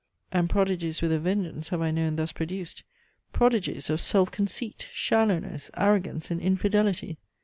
And 0.31 0.49
prodigies 0.49 1.03
with 1.03 1.11
a 1.11 1.19
vengeance 1.19 1.69
have 1.69 1.79
I 1.79 1.91
known 1.91 2.15
thus 2.15 2.31
produced; 2.31 2.81
prodigies 3.33 3.87
of 3.91 4.01
self 4.01 4.31
conceit, 4.31 4.89
shallowness, 4.91 5.69
arrogance, 5.77 6.31
and 6.31 6.41
infidelity! 6.41 7.19